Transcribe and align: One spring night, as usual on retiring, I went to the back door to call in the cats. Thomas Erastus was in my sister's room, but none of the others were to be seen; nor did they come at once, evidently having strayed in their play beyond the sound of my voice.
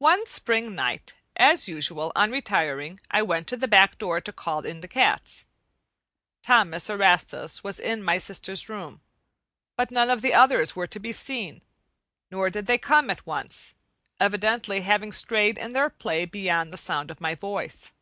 One 0.00 0.26
spring 0.26 0.74
night, 0.74 1.14
as 1.36 1.68
usual 1.68 2.10
on 2.16 2.32
retiring, 2.32 2.98
I 3.08 3.22
went 3.22 3.46
to 3.46 3.56
the 3.56 3.68
back 3.68 3.98
door 3.98 4.20
to 4.20 4.32
call 4.32 4.66
in 4.66 4.80
the 4.80 4.88
cats. 4.88 5.46
Thomas 6.42 6.90
Erastus 6.90 7.62
was 7.62 7.78
in 7.78 8.02
my 8.02 8.18
sister's 8.18 8.68
room, 8.68 9.00
but 9.76 9.92
none 9.92 10.10
of 10.10 10.22
the 10.22 10.34
others 10.34 10.74
were 10.74 10.88
to 10.88 10.98
be 10.98 11.12
seen; 11.12 11.62
nor 12.32 12.50
did 12.50 12.66
they 12.66 12.78
come 12.78 13.10
at 13.10 13.26
once, 13.28 13.76
evidently 14.18 14.80
having 14.80 15.12
strayed 15.12 15.56
in 15.56 15.72
their 15.72 15.88
play 15.88 16.24
beyond 16.24 16.72
the 16.72 16.76
sound 16.76 17.08
of 17.12 17.20
my 17.20 17.36
voice. 17.36 17.92